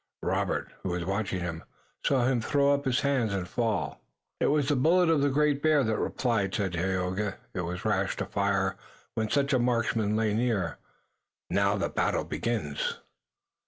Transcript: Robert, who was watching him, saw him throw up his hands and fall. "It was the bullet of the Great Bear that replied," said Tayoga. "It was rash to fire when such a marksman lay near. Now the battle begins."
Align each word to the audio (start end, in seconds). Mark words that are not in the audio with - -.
Robert, 0.23 0.71
who 0.81 0.89
was 0.89 1.05
watching 1.05 1.41
him, 1.41 1.63
saw 2.03 2.25
him 2.25 2.41
throw 2.41 2.73
up 2.73 2.85
his 2.85 3.01
hands 3.01 3.31
and 3.35 3.47
fall. 3.47 4.01
"It 4.39 4.47
was 4.47 4.67
the 4.67 4.75
bullet 4.75 5.09
of 5.09 5.21
the 5.21 5.29
Great 5.29 5.61
Bear 5.61 5.83
that 5.83 5.95
replied," 5.95 6.55
said 6.55 6.73
Tayoga. 6.73 7.35
"It 7.53 7.61
was 7.61 7.85
rash 7.85 8.15
to 8.15 8.25
fire 8.25 8.77
when 9.13 9.29
such 9.29 9.53
a 9.53 9.59
marksman 9.59 10.15
lay 10.15 10.33
near. 10.33 10.79
Now 11.51 11.75
the 11.75 11.87
battle 11.87 12.23
begins." 12.23 12.97